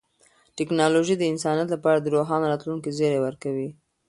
[0.57, 3.69] ټیکنالوژي د انسانیت لپاره د روښانه راتلونکي زیری ورکوي.